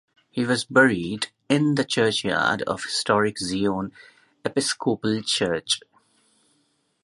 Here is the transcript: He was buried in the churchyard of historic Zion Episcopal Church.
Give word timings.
He 0.31 0.45
was 0.45 0.65
buried 0.65 1.27
in 1.47 1.75
the 1.75 1.85
churchyard 1.85 2.63
of 2.63 2.81
historic 2.85 3.37
Zion 3.37 3.91
Episcopal 4.43 5.21
Church. 5.21 5.79